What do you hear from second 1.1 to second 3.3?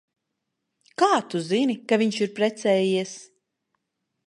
tu zini, ka viņš ir precējies?